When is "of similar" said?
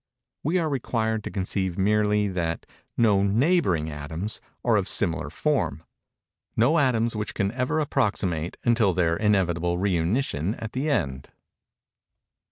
4.75-5.29